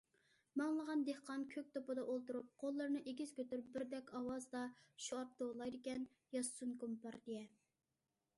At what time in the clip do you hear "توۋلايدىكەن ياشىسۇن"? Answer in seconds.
5.43-6.77